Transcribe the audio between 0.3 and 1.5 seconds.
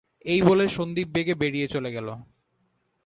এই বলেই সন্দীপ বেগে